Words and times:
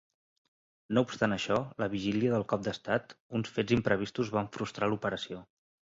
No 0.97 1.01
obstant 1.07 1.35
això, 1.35 1.57
la 1.83 1.89
vigília 1.93 2.33
del 2.35 2.45
cop 2.53 2.65
d'estat, 2.69 3.15
uns 3.41 3.53
fets 3.59 3.77
imprevistos 3.79 4.33
van 4.39 4.51
frustrar 4.57 4.91
l'operació. 4.95 5.45